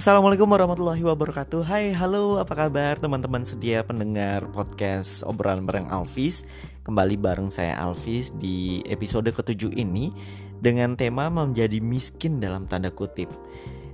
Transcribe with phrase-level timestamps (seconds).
[0.00, 1.60] Assalamualaikum warahmatullahi wabarakatuh.
[1.60, 6.48] Hai halo apa kabar teman-teman sedia pendengar podcast obrolan bareng Alvis
[6.88, 10.08] Kembali bareng saya Alvis di episode ketujuh ini
[10.56, 13.28] Dengan tema menjadi miskin dalam tanda kutip.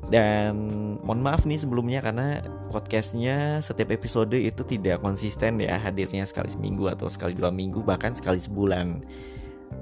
[0.06, 0.54] Dan
[1.02, 2.38] mohon maaf nih sebelumnya karena
[2.70, 8.14] podcastnya setiap episode itu tidak konsisten ya Hadirnya sekali seminggu atau sekali dua minggu bahkan
[8.14, 9.02] sekali sebulan.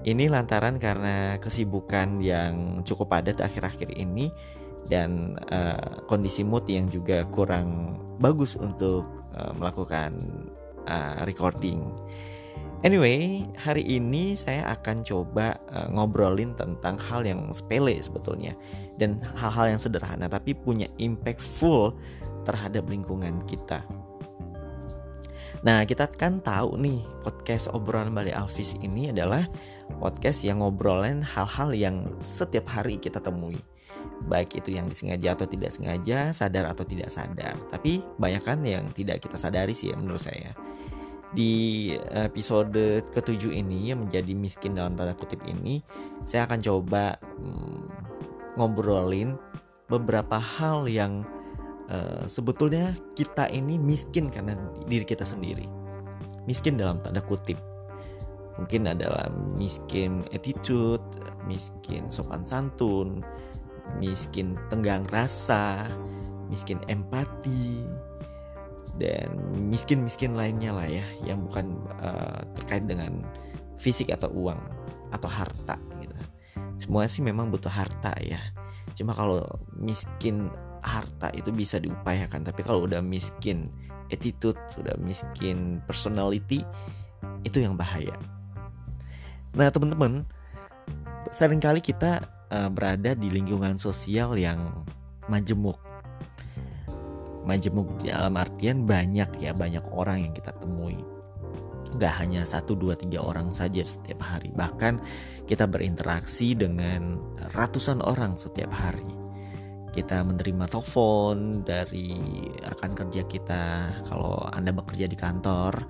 [0.08, 4.32] Ini lantaran karena kesibukan yang cukup padat akhir-akhir ini
[4.88, 9.04] dan uh, kondisi mood yang juga kurang bagus untuk
[9.36, 10.12] uh, melakukan
[10.88, 11.80] uh, recording.
[12.84, 18.52] Anyway, hari ini saya akan coba uh, ngobrolin tentang hal yang sepele sebetulnya
[19.00, 21.96] dan hal-hal yang sederhana tapi punya impactful
[22.44, 23.80] terhadap lingkungan kita.
[25.64, 29.48] Nah, kita kan tahu nih podcast obrolan Bali Alvis ini adalah
[29.96, 33.56] podcast yang ngobrolin hal-hal yang setiap hari kita temui
[34.24, 37.56] baik itu yang disengaja atau tidak sengaja, sadar atau tidak sadar.
[37.68, 40.56] Tapi banyak kan yang tidak kita sadari sih ya menurut saya.
[41.34, 45.82] Di episode ketujuh ini yang menjadi miskin dalam tanda kutip ini,
[46.22, 47.84] saya akan coba hmm,
[48.54, 49.34] ngobrolin
[49.90, 51.26] beberapa hal yang
[51.90, 54.54] uh, sebetulnya kita ini miskin karena
[54.86, 55.66] diri kita sendiri.
[56.46, 57.58] Miskin dalam tanda kutip.
[58.54, 59.26] Mungkin adalah
[59.58, 61.02] miskin attitude,
[61.50, 63.26] miskin sopan santun,
[64.00, 65.88] miskin tenggang rasa,
[66.48, 67.84] miskin empati,
[68.98, 73.26] dan miskin-miskin lainnya lah ya yang bukan uh, terkait dengan
[73.78, 74.60] fisik atau uang
[75.10, 76.14] atau harta gitu.
[76.78, 78.38] Semua sih memang butuh harta ya.
[78.94, 79.42] Cuma kalau
[79.74, 80.50] miskin
[80.84, 83.72] harta itu bisa diupayakan, tapi kalau udah miskin
[84.12, 86.62] attitude, sudah miskin personality
[87.42, 88.14] itu yang bahaya.
[89.56, 90.28] Nah, teman-teman,
[91.32, 92.20] sering kali kita
[92.54, 94.86] uh, berada di lingkungan sosial yang
[95.26, 95.76] majemuk.
[97.44, 100.96] Majemuk dalam artian banyak ya, banyak orang yang kita temui.
[101.98, 104.50] Gak hanya satu, dua, tiga orang saja setiap hari.
[104.54, 105.02] Bahkan
[105.44, 107.20] kita berinteraksi dengan
[107.52, 109.04] ratusan orang setiap hari.
[109.94, 112.18] Kita menerima telepon dari
[112.66, 113.64] rekan kerja kita.
[114.10, 115.86] Kalau Anda bekerja di kantor,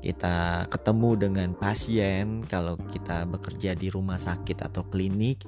[0.00, 5.44] kita ketemu dengan pasien kalau kita bekerja di rumah sakit atau klinik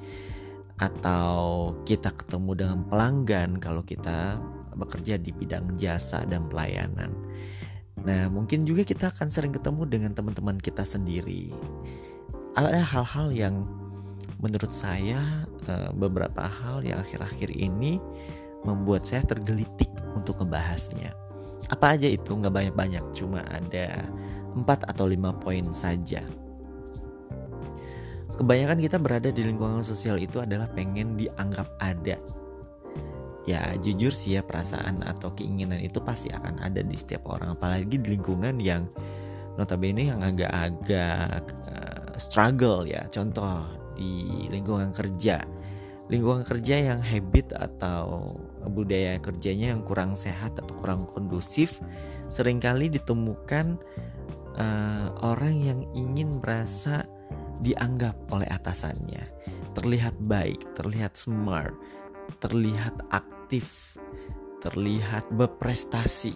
[0.82, 4.34] atau kita ketemu dengan pelanggan kalau kita
[4.74, 7.14] bekerja di bidang jasa dan pelayanan.
[8.02, 11.54] Nah, mungkin juga kita akan sering ketemu dengan teman-teman kita sendiri.
[12.58, 13.54] Ada hal-hal yang
[14.42, 18.02] menurut saya eh, beberapa hal yang akhir-akhir ini
[18.66, 19.88] membuat saya tergelitik
[20.18, 21.14] untuk ngebahasnya.
[21.70, 24.02] Apa aja itu nggak banyak-banyak, cuma ada
[24.58, 26.20] 4 atau 5 poin saja
[28.36, 32.16] kebanyakan kita berada di lingkungan sosial itu adalah pengen dianggap ada.
[33.42, 37.98] Ya jujur sih ya perasaan atau keinginan itu pasti akan ada di setiap orang apalagi
[37.98, 38.86] di lingkungan yang
[39.58, 43.02] notabene yang agak-agak uh, struggle ya.
[43.10, 43.66] Contoh
[43.98, 45.42] di lingkungan kerja.
[46.06, 48.36] Lingkungan kerja yang habit atau
[48.68, 51.80] budaya kerjanya yang kurang sehat atau kurang kondusif
[52.28, 53.80] sering kali ditemukan
[54.56, 57.04] uh, orang yang ingin merasa
[57.62, 59.22] dianggap oleh atasannya,
[59.72, 61.72] terlihat baik, terlihat smart,
[62.42, 63.96] terlihat aktif,
[64.60, 66.34] terlihat berprestasi.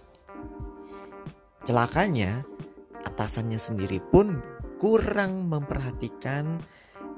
[1.66, 2.46] Celakanya,
[3.02, 4.38] atasannya sendiri pun
[4.78, 6.62] kurang memperhatikan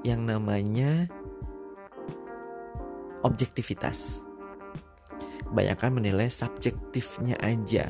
[0.07, 1.11] yang namanya
[3.21, 4.25] objektivitas.
[5.49, 7.89] Kebanyakan menilai subjektifnya aja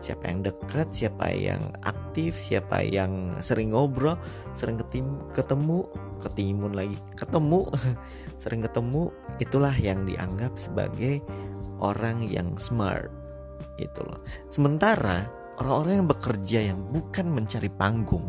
[0.00, 4.16] siapa yang dekat, siapa yang aktif, siapa yang sering ngobrol,
[4.56, 5.78] sering ketemu, ketemu,
[6.24, 7.68] ketimun lagi, ketemu,
[8.42, 11.20] sering ketemu, itulah yang dianggap sebagai
[11.84, 13.12] orang yang smart.
[13.76, 14.20] Itu loh.
[14.48, 15.28] Sementara
[15.60, 18.24] orang-orang yang bekerja yang bukan mencari panggung,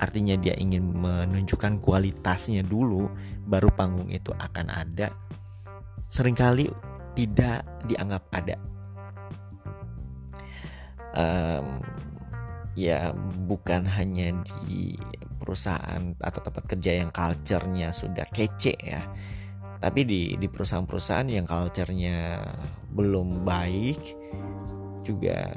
[0.00, 3.12] artinya dia ingin menunjukkan kualitasnya dulu,
[3.44, 5.12] baru panggung itu akan ada.
[6.08, 6.72] Seringkali
[7.14, 8.73] tidak dianggap ada
[11.14, 11.80] um,
[12.74, 13.14] ya
[13.46, 14.34] bukan hanya
[14.66, 14.98] di
[15.38, 19.02] perusahaan atau tempat kerja yang culture-nya sudah kece ya
[19.84, 22.40] tapi di di perusahaan-perusahaan yang culture-nya
[22.96, 24.00] belum baik
[25.04, 25.52] juga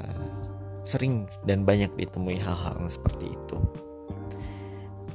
[0.84, 3.56] sering dan banyak ditemui hal-hal seperti itu.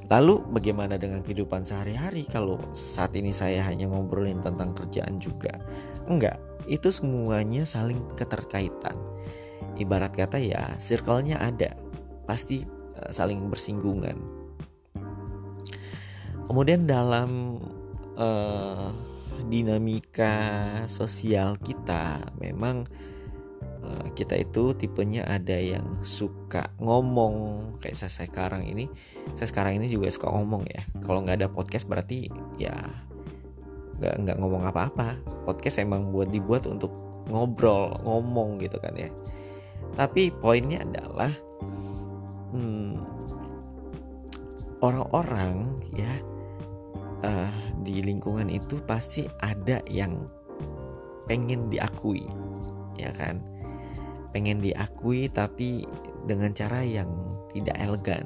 [0.09, 5.57] Lalu bagaimana dengan kehidupan sehari-hari kalau saat ini saya hanya ngobrolin tentang kerjaan juga?
[6.05, 8.97] Enggak, itu semuanya saling keterkaitan
[9.77, 11.73] ibarat kata ya circle-nya ada.
[12.27, 12.63] Pasti
[12.99, 14.17] uh, saling bersinggungan.
[16.43, 17.59] Kemudian dalam
[18.19, 18.91] uh,
[19.47, 20.35] dinamika
[20.91, 22.83] sosial kita memang
[23.83, 27.77] uh, kita itu tipenya ada yang suka ngomong.
[27.79, 28.91] Kayak saya sekarang ini
[29.33, 30.83] saya sekarang ini juga suka ngomong ya.
[31.03, 32.27] Kalau nggak ada podcast berarti
[32.59, 32.75] ya
[34.03, 35.15] nggak nggak ngomong apa-apa.
[35.47, 36.91] Podcast emang buat dibuat untuk
[37.27, 39.07] ngobrol ngomong gitu kan ya
[39.93, 41.29] tapi poinnya adalah
[42.49, 42.97] hmm,
[44.81, 46.13] orang-orang ya
[47.21, 47.53] uh,
[47.85, 50.25] di lingkungan itu pasti ada yang
[51.29, 52.25] pengen diakui
[52.97, 53.41] ya kan?
[54.33, 55.85] Pengen diakui tapi
[56.25, 57.09] dengan cara yang
[57.53, 58.25] tidak elegan.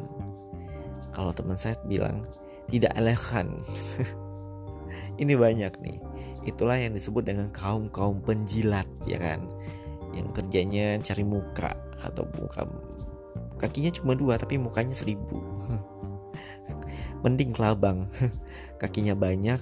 [1.12, 2.24] Kalau teman saya bilang
[2.72, 3.60] tidak elegan.
[5.22, 6.00] Ini banyak nih.
[6.48, 9.44] Itulah yang disebut dengan kaum kaum penjilat ya kan
[10.18, 12.66] yang kerjanya cari muka atau muka
[13.58, 15.42] kakinya cuma dua tapi mukanya seribu.
[17.26, 18.06] Mending kelabang.
[18.82, 19.58] Kakinya banyak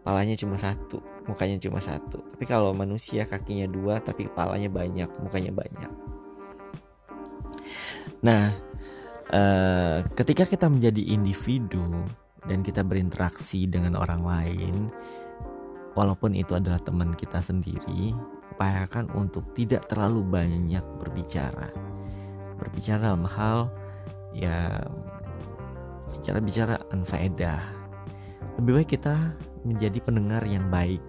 [0.00, 0.98] kepalanya cuma satu
[1.30, 2.18] mukanya cuma satu.
[2.34, 5.92] Tapi kalau manusia kakinya dua tapi kepalanya banyak mukanya banyak.
[8.26, 8.50] Nah
[9.30, 11.86] uh, ketika kita menjadi individu
[12.44, 14.76] dan kita berinteraksi dengan orang lain
[15.94, 18.16] walaupun itu adalah teman kita sendiri
[18.56, 21.70] upayakan untuk tidak terlalu banyak berbicara.
[22.58, 23.72] Berbicara dalam hal
[24.36, 24.84] ya
[26.20, 27.62] bicara-bicara anfaedah.
[28.60, 29.16] Lebih baik kita
[29.64, 31.00] menjadi pendengar yang baik.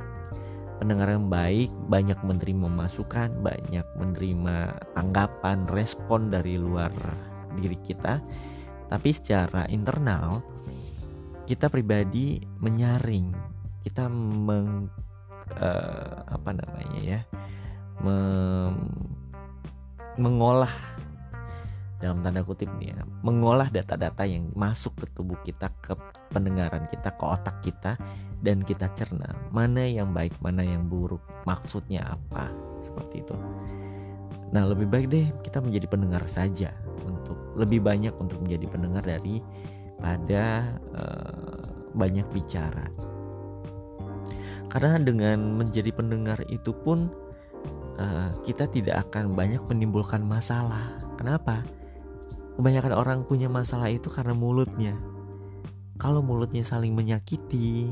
[0.82, 6.90] Pendengar yang baik banyak menerima masukan banyak menerima tanggapan respon dari luar
[7.60, 8.18] diri kita.
[8.90, 10.42] Tapi secara internal
[11.46, 13.36] kita pribadi menyaring
[13.82, 14.88] kita meng
[15.60, 17.20] uh, apa namanya ya
[18.04, 18.76] mem,
[20.20, 20.72] mengolah
[22.02, 25.94] dalam tanda kutip nih ya mengolah data-data yang masuk ke tubuh kita ke
[26.34, 27.94] pendengaran kita ke otak kita
[28.42, 32.50] dan kita cerna mana yang baik mana yang buruk maksudnya apa
[32.82, 33.38] seperti itu
[34.50, 36.74] nah lebih baik deh kita menjadi pendengar saja
[37.06, 39.40] untuk lebih banyak untuk menjadi pendengar dari
[40.02, 41.62] pada uh,
[41.94, 42.90] banyak bicara.
[44.72, 47.12] Karena dengan menjadi pendengar itu pun
[48.00, 50.96] uh, kita tidak akan banyak menimbulkan masalah.
[51.20, 51.68] Kenapa?
[52.56, 54.96] Kebanyakan orang punya masalah itu karena mulutnya.
[56.00, 57.92] Kalau mulutnya saling menyakiti,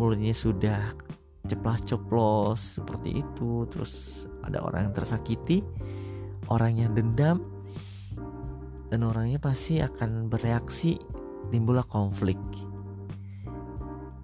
[0.00, 0.96] mulutnya sudah
[1.46, 5.62] ceplas-ceplos seperti itu, terus ada orang yang tersakiti,
[6.50, 7.44] orang yang dendam,
[8.90, 10.98] dan orangnya pasti akan bereaksi
[11.54, 12.38] timbullah konflik.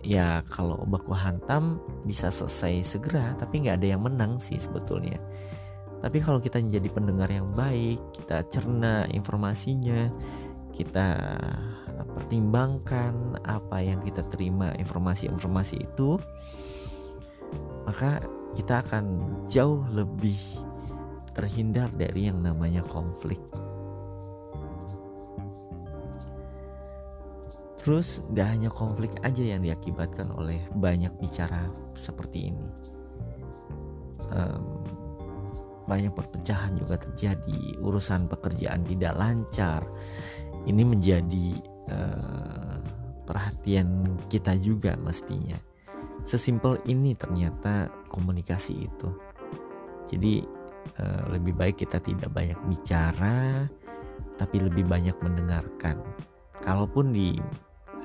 [0.03, 5.23] Ya kalau baku hantam bisa selesai segera tapi nggak ada yang menang sih sebetulnya.
[6.03, 10.11] Tapi kalau kita menjadi pendengar yang baik, kita cerna informasinya,
[10.75, 11.39] kita
[12.19, 16.19] pertimbangkan apa yang kita terima informasi-informasi itu,
[17.87, 18.19] maka
[18.59, 19.05] kita akan
[19.47, 20.39] jauh lebih
[21.39, 23.39] terhindar dari yang namanya konflik.
[27.83, 31.67] Terus gak hanya konflik aja yang diakibatkan oleh banyak bicara
[31.99, 32.67] seperti ini.
[34.31, 34.87] Um,
[35.91, 39.83] banyak perpecahan juga terjadi, urusan pekerjaan tidak lancar.
[40.63, 41.59] Ini menjadi
[41.91, 42.79] uh,
[43.27, 45.59] perhatian kita juga mestinya.
[46.23, 49.11] Sesimpel ini ternyata komunikasi itu.
[50.07, 50.47] Jadi
[51.03, 53.67] uh, lebih baik kita tidak banyak bicara,
[54.39, 55.99] tapi lebih banyak mendengarkan.
[56.63, 57.43] Kalaupun di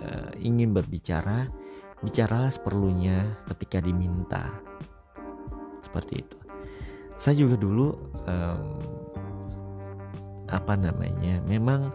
[0.04, 1.50] uh, ingin berbicara,
[2.02, 4.50] bicaralah seperlunya ketika diminta.
[5.82, 6.38] Seperti itu.
[7.18, 7.98] Saya juga dulu
[8.30, 8.62] um,
[10.48, 11.90] apa namanya, memang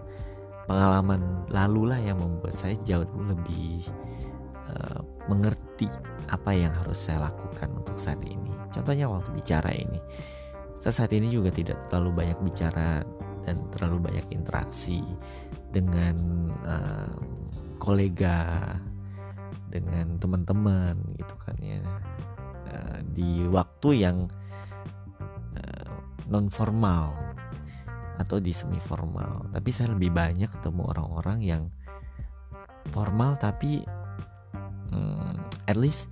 [0.66, 3.86] pengalaman lalu lah yang membuat saya jauh lebih
[4.72, 5.86] uh, mengerti
[6.30, 8.50] apa yang harus saya lakukan untuk saat ini.
[8.72, 10.00] Contohnya waktu bicara ini,
[10.80, 13.04] saya saat ini juga tidak terlalu banyak bicara
[13.46, 15.02] dan terlalu banyak interaksi
[15.70, 16.16] dengan
[16.66, 17.14] uh,
[17.82, 18.78] kolega
[19.66, 21.82] dengan teman-teman gitu kan ya.
[22.70, 24.30] Uh, di waktu yang
[25.58, 25.90] eh,
[26.30, 27.12] non formal
[28.22, 31.62] atau di semi formal tapi saya lebih banyak ketemu orang-orang yang
[32.94, 33.82] formal tapi
[34.94, 35.34] um,
[35.66, 36.06] at least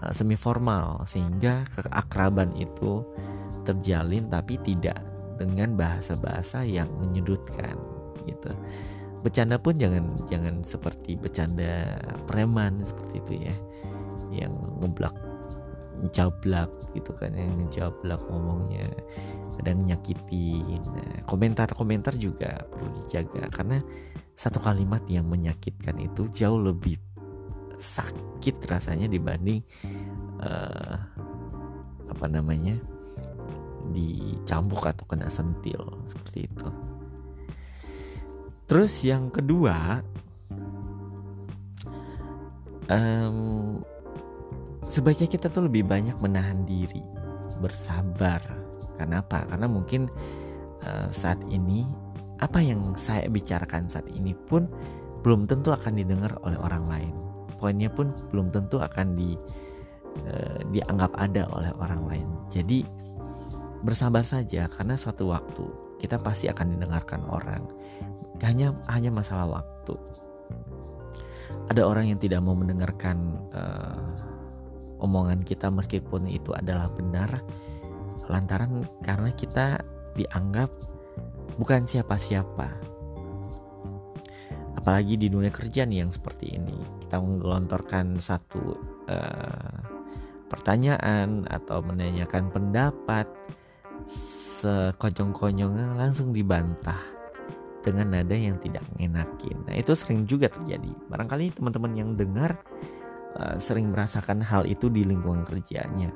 [0.00, 3.04] uh, semi formal sehingga keakraban itu
[3.62, 4.98] terjalin tapi tidak
[5.36, 7.78] dengan bahasa-bahasa yang menyudutkan
[8.26, 8.50] gitu
[9.22, 13.54] bercanda pun jangan jangan seperti bercanda preman seperti itu ya
[14.32, 14.52] yang
[14.82, 15.14] ngeblak
[16.02, 18.90] ngejablak gitu kan yang ngejablak ngomongnya
[19.60, 23.78] kadang nyakitin nah, komentar-komentar juga perlu dijaga karena
[24.34, 26.98] satu kalimat yang menyakitkan itu jauh lebih
[27.78, 29.62] sakit rasanya dibanding
[30.42, 30.98] uh,
[32.10, 32.78] apa namanya
[33.90, 36.68] dicambuk atau kena sentil seperti itu.
[38.66, 40.00] Terus yang kedua,
[42.88, 43.80] um,
[44.88, 47.02] sebaiknya kita tuh lebih banyak menahan diri,
[47.60, 48.40] bersabar.
[48.96, 49.44] Kenapa?
[49.48, 50.08] Karena mungkin
[50.84, 51.84] uh, saat ini
[52.42, 54.66] apa yang saya bicarakan saat ini pun
[55.22, 57.14] belum tentu akan didengar oleh orang lain.
[57.62, 59.38] Poinnya pun belum tentu akan di
[60.26, 62.28] uh, dianggap ada oleh orang lain.
[62.50, 62.82] Jadi
[63.82, 67.62] bersabar saja karena suatu waktu kita pasti akan didengarkan orang.
[68.42, 69.94] Hanya hanya masalah waktu.
[71.70, 74.02] Ada orang yang tidak mau mendengarkan uh,
[74.98, 77.30] omongan kita meskipun itu adalah benar
[78.26, 79.78] lantaran karena kita
[80.18, 80.74] dianggap
[81.54, 82.68] bukan siapa-siapa.
[84.82, 86.74] Apalagi di dunia kerja nih yang seperti ini,
[87.06, 88.74] kita menggelontorkan satu
[89.06, 89.78] uh,
[90.50, 93.30] pertanyaan atau menanyakan pendapat
[94.62, 96.98] sekonyong-konyongnya langsung dibantah
[97.82, 99.58] dengan nada yang tidak mengenakin.
[99.66, 100.94] Nah itu sering juga terjadi.
[101.10, 102.54] Barangkali teman-teman yang dengar
[103.34, 106.14] uh, sering merasakan hal itu di lingkungan kerjanya.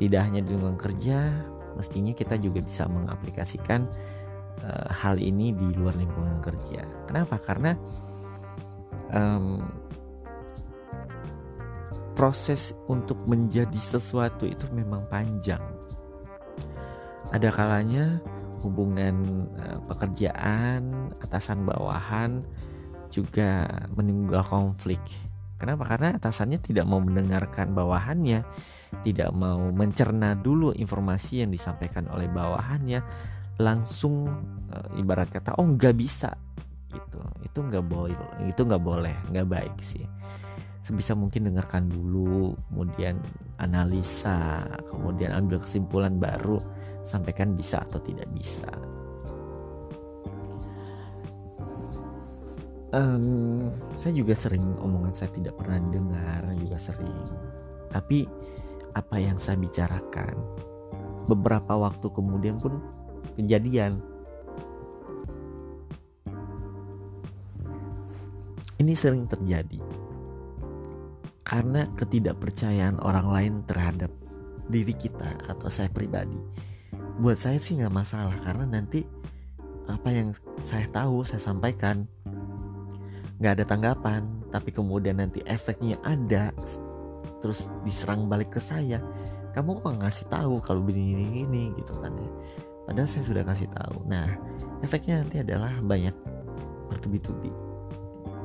[0.00, 1.28] Tidak hanya di lingkungan kerja,
[1.76, 3.84] mestinya kita juga bisa mengaplikasikan
[4.64, 6.88] uh, hal ini di luar lingkungan kerja.
[7.04, 7.36] Kenapa?
[7.36, 7.76] Karena
[9.12, 9.60] um,
[12.16, 15.60] proses untuk menjadi sesuatu itu memang panjang.
[17.34, 18.22] Ada kalanya
[18.62, 22.46] hubungan uh, pekerjaan atasan bawahan
[23.10, 23.66] juga
[23.98, 25.02] menimbulkan konflik.
[25.58, 25.86] Kenapa?
[25.86, 28.46] Karena atasannya tidak mau mendengarkan bawahannya
[29.02, 33.02] tidak mau mencerna dulu informasi yang disampaikan oleh bawahannya
[33.58, 34.30] langsung
[34.70, 36.30] e, ibarat kata oh nggak bisa
[36.94, 38.14] gitu itu nggak boleh
[38.46, 40.06] itu nggak boleh nggak baik sih
[40.84, 43.16] sebisa mungkin dengarkan dulu kemudian
[43.56, 46.60] analisa kemudian ambil kesimpulan baru
[47.08, 48.68] sampaikan bisa atau tidak bisa
[52.92, 57.24] um, saya juga sering omongan saya tidak pernah dengar juga sering
[57.88, 58.28] tapi
[58.94, 60.34] apa yang saya bicarakan.
[61.30, 62.82] Beberapa waktu kemudian pun
[63.38, 64.02] kejadian.
[68.82, 69.78] Ini sering terjadi
[71.54, 74.10] karena ketidakpercayaan orang lain terhadap
[74.66, 76.34] diri kita atau saya pribadi.
[77.22, 79.06] Buat saya sih nggak masalah karena nanti
[79.86, 82.10] apa yang saya tahu saya sampaikan
[83.38, 84.26] nggak ada tanggapan.
[84.50, 86.50] Tapi kemudian nanti efeknya ada
[87.38, 88.98] terus diserang balik ke saya.
[89.54, 92.30] Kamu kok ngasih tahu kalau begini ini gitu kan ya?
[92.82, 94.02] Padahal saya sudah kasih tahu.
[94.10, 94.26] Nah
[94.82, 96.14] efeknya nanti adalah banyak
[96.90, 97.54] bertubi-tubi.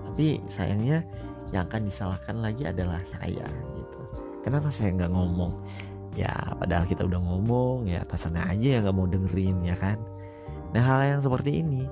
[0.05, 1.01] Tapi sayangnya
[1.49, 3.99] yang akan disalahkan lagi adalah saya gitu.
[4.45, 5.53] Kenapa saya nggak ngomong?
[6.17, 9.97] Ya padahal kita udah ngomong ya atasannya aja yang nggak mau dengerin ya kan?
[10.73, 11.85] Nah hal yang seperti ini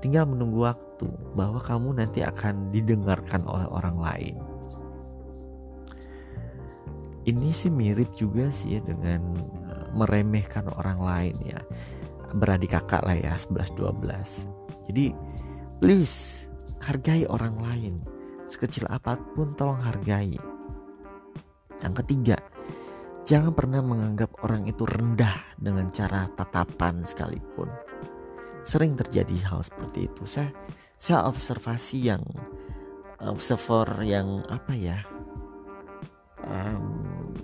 [0.00, 1.06] tinggal menunggu waktu
[1.38, 4.36] bahwa kamu nanti akan didengarkan oleh orang lain.
[7.22, 9.38] Ini sih mirip juga sih dengan
[9.70, 11.60] uh, meremehkan orang lain ya.
[12.32, 14.52] Beradik kakak lah ya 11-12
[14.92, 15.14] jadi
[15.78, 16.46] please
[16.82, 17.94] hargai orang lain
[18.52, 20.36] sekecil apa pun tolong hargai.
[21.80, 22.36] Yang ketiga
[23.24, 27.72] jangan pernah menganggap orang itu rendah dengan cara tatapan sekalipun.
[28.62, 30.22] Sering terjadi hal seperti itu.
[30.28, 30.52] Saya
[31.00, 32.22] saya observasi yang
[33.18, 35.00] observer yang apa ya?
[36.44, 37.34] Um,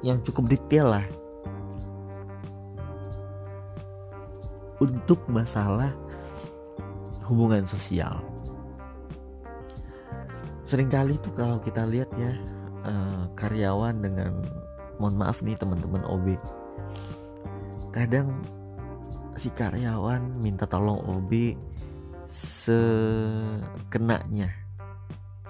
[0.00, 1.06] yang cukup detail lah.
[4.80, 5.92] Untuk masalah
[7.28, 8.29] hubungan sosial.
[10.70, 12.30] Seringkali tuh kalau kita lihat ya
[12.86, 14.38] uh, karyawan dengan
[15.02, 16.38] mohon maaf nih teman-teman OB
[17.90, 18.38] kadang
[19.34, 21.58] si karyawan minta tolong OB
[22.30, 22.86] sekenanya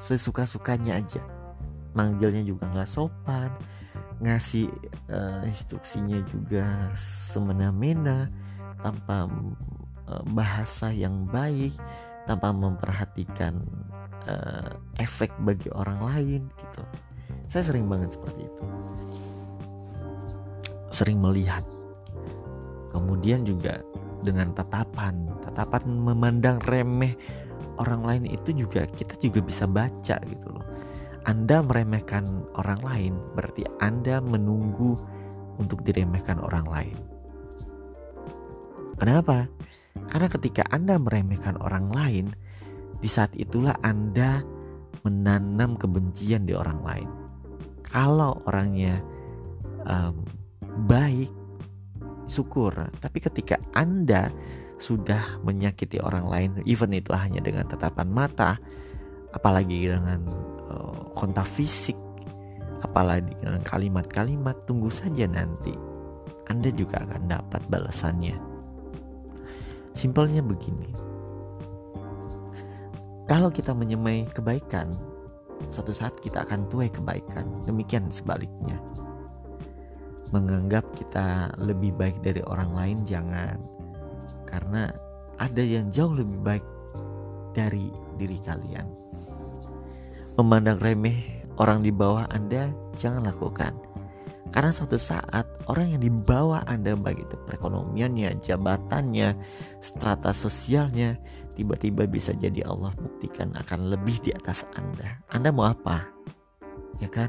[0.00, 1.20] sesuka-sukanya aja.
[1.92, 3.52] Manggilnya juga nggak sopan
[4.24, 4.72] ngasih
[5.12, 8.32] uh, instruksinya juga semena-mena
[8.80, 9.28] tanpa
[10.08, 11.76] uh, bahasa yang baik
[12.24, 13.68] tanpa memperhatikan
[14.26, 16.82] uh, efek bagi orang lain gitu.
[17.46, 18.64] Saya sering banget seperti itu.
[20.90, 21.64] Sering melihat.
[22.90, 23.80] Kemudian juga
[24.20, 25.30] dengan tatapan.
[25.40, 27.14] Tatapan memandang remeh
[27.80, 30.66] orang lain itu juga kita juga bisa baca gitu loh.
[31.28, 34.96] Anda meremehkan orang lain, berarti Anda menunggu
[35.60, 36.96] untuk diremehkan orang lain.
[38.96, 39.48] Kenapa?
[40.08, 42.26] Karena ketika Anda meremehkan orang lain,
[43.00, 44.44] di saat itulah Anda
[45.02, 47.08] menanam kebencian di orang lain.
[47.80, 49.00] Kalau orangnya
[49.88, 50.22] um,
[50.86, 51.32] baik,
[52.30, 52.70] syukur.
[53.02, 54.30] Tapi ketika Anda
[54.78, 58.56] sudah menyakiti orang lain, even itu hanya dengan tatapan mata,
[59.34, 60.24] apalagi dengan
[60.70, 61.98] uh, kontak fisik,
[62.86, 65.74] apalagi dengan kalimat-kalimat, tunggu saja nanti.
[66.46, 68.36] Anda juga akan dapat balasannya.
[69.94, 71.09] Simpelnya begini.
[73.30, 74.90] Kalau kita menyemai kebaikan,
[75.70, 77.46] suatu saat kita akan tuai kebaikan.
[77.62, 78.74] Demikian sebaliknya.
[80.34, 83.54] Menganggap kita lebih baik dari orang lain jangan.
[84.50, 84.90] Karena
[85.38, 86.66] ada yang jauh lebih baik
[87.54, 88.90] dari diri kalian.
[90.34, 93.78] Memandang remeh orang di bawah Anda jangan lakukan.
[94.50, 99.38] Karena suatu saat orang yang di bawah Anda baik itu perekonomiannya, jabatannya,
[99.78, 101.14] strata sosialnya
[101.60, 105.20] tiba-tiba bisa jadi Allah buktikan akan lebih di atas Anda.
[105.28, 106.08] Anda mau apa?
[106.96, 107.28] Ya kan?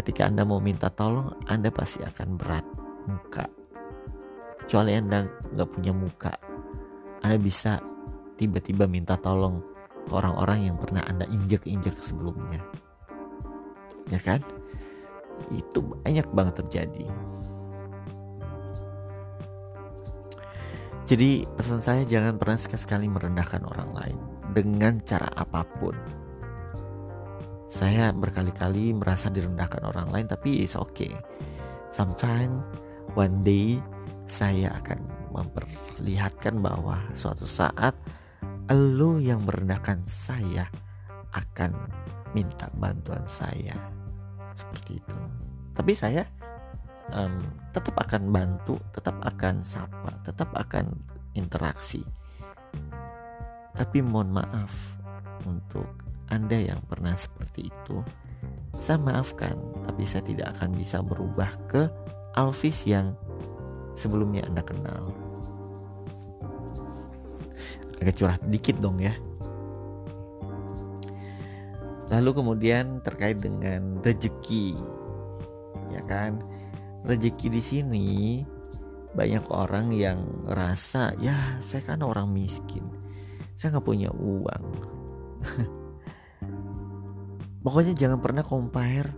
[0.00, 2.64] ketika Anda mau minta tolong, Anda pasti akan berat
[3.04, 3.44] muka.
[4.64, 6.32] Kecuali Anda nggak punya muka,
[7.20, 7.76] Anda bisa
[8.40, 9.60] tiba-tiba minta tolong
[10.08, 12.64] ke orang-orang yang pernah Anda injek-injek sebelumnya.
[14.08, 14.40] Ya kan?
[15.52, 17.04] Itu banyak banget terjadi.
[21.10, 24.18] Jadi pesan saya jangan pernah sekali-sekali merendahkan orang lain
[24.54, 25.90] dengan cara apa pun
[27.66, 31.10] saya berkali-kali merasa direndahkan orang lain tapi it's okay.
[31.90, 32.62] Sometimes
[33.18, 33.82] one day
[34.30, 35.02] saya akan
[35.34, 37.98] memperlihatkan bahwa suatu saat
[38.70, 40.70] lo yang merendahkan saya
[41.34, 41.74] akan
[42.38, 43.74] minta bantuan saya
[44.54, 45.18] seperti itu.
[45.74, 46.22] Tapi saya
[47.14, 47.34] um,
[47.70, 50.90] tetap akan bantu, tetap akan sapa, tetap akan
[51.34, 52.02] interaksi.
[53.74, 54.98] Tapi mohon maaf
[55.46, 55.88] untuk
[56.30, 58.06] anda yang pernah seperti itu,
[58.78, 61.90] saya maafkan, tapi saya tidak akan bisa berubah ke
[62.38, 63.18] Alvis yang
[63.98, 65.10] sebelumnya Anda kenal.
[67.98, 69.12] Agak curah dikit dong ya.
[72.14, 74.78] Lalu kemudian terkait dengan rezeki,
[75.90, 76.38] ya kan?
[77.00, 78.08] Rezeki di sini
[79.10, 82.86] banyak orang yang rasa ya saya kan orang miskin,
[83.58, 84.64] saya nggak punya uang.
[87.64, 89.10] Pokoknya jangan pernah compare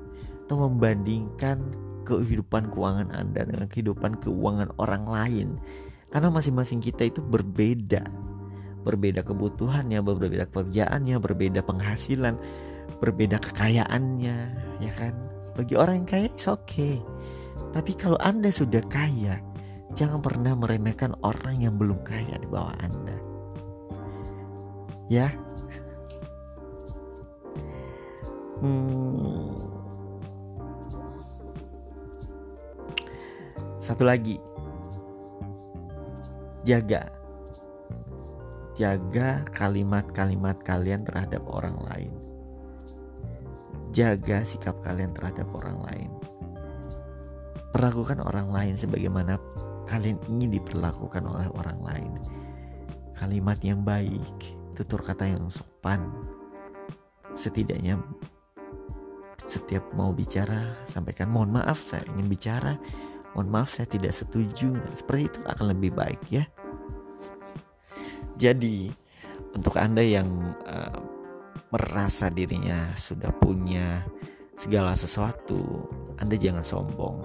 [0.46, 1.58] atau membandingkan
[2.04, 5.48] kehidupan keuangan Anda dengan kehidupan keuangan orang lain.
[6.12, 8.04] Karena masing-masing kita itu berbeda.
[8.82, 12.34] Berbeda kebutuhannya, berbeda pekerjaannya, berbeda penghasilan,
[12.98, 14.36] berbeda kekayaannya,
[14.82, 15.14] ya kan?
[15.54, 16.98] Bagi orang yang kaya is okay.
[17.72, 19.40] Tapi kalau Anda sudah kaya,
[19.96, 23.16] jangan pernah meremehkan orang yang belum kaya di bawah Anda.
[25.08, 25.28] Ya,
[28.62, 29.50] Hmm.
[33.82, 34.38] Satu lagi.
[36.62, 37.10] Jaga.
[38.78, 42.14] Jaga kalimat-kalimat kalian terhadap orang lain.
[43.90, 46.10] Jaga sikap kalian terhadap orang lain.
[47.72, 49.40] Perlakukan orang lain sebagaimana
[49.88, 52.12] kalian ingin diperlakukan oleh orang lain.
[53.16, 54.36] Kalimat yang baik,
[54.76, 56.04] tutur kata yang sopan,
[57.32, 57.96] setidaknya
[59.42, 62.76] setiap mau bicara sampaikan mohon maaf saya ingin bicara.
[63.32, 64.76] Mohon maaf saya tidak setuju.
[64.92, 66.44] Seperti itu akan lebih baik ya.
[68.36, 68.92] Jadi
[69.52, 70.28] untuk anda yang
[70.68, 71.00] uh,
[71.72, 74.04] merasa dirinya sudah punya
[74.56, 75.88] segala sesuatu
[76.20, 77.18] anda jangan sombong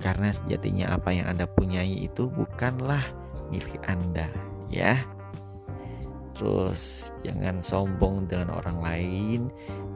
[0.00, 3.04] karena sejatinya apa yang anda punyai itu bukanlah
[3.52, 4.26] milik anda
[4.72, 4.96] ya.
[6.34, 9.40] Terus jangan sombong dengan orang lain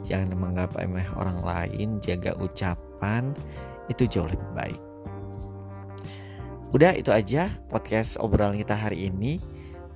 [0.04, 3.32] jangan menganggap emeh orang lain jaga ucapan
[3.88, 4.80] itu jauh lebih baik.
[6.76, 9.40] Udah itu aja podcast obrolan kita hari ini.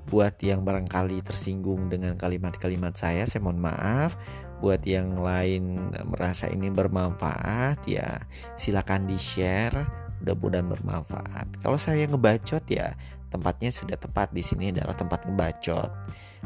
[0.08, 4.16] Buat yang barangkali tersinggung dengan kalimat-kalimat saya saya mohon maaf
[4.58, 8.26] buat yang lain merasa ini bermanfaat ya
[8.58, 9.86] silakan di share
[10.22, 12.98] mudah-mudahan bermanfaat kalau saya ngebacot ya
[13.30, 15.90] tempatnya sudah tepat di sini adalah tempat ngebacot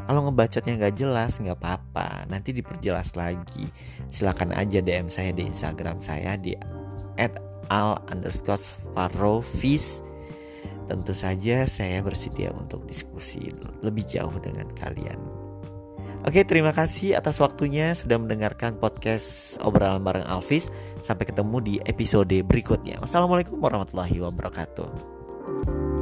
[0.03, 3.69] kalau ngebacotnya nggak jelas nggak apa-apa, nanti diperjelas lagi.
[4.11, 6.57] Silahkan aja DM saya di Instagram saya di
[7.15, 8.59] @al underscore
[8.91, 10.03] farovis.
[10.91, 13.47] Tentu saja saya bersedia untuk diskusi
[13.79, 15.42] lebih jauh dengan kalian.
[16.23, 20.71] Oke, terima kasih atas waktunya sudah mendengarkan podcast obrolan bareng Alvis.
[21.03, 22.95] Sampai ketemu di episode berikutnya.
[23.03, 25.92] Wassalamualaikum warahmatullahi wabarakatuh.